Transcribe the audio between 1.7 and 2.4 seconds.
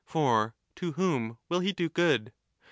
do good